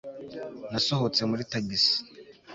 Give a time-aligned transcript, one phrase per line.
[0.71, 1.95] nasohotse muri tagisi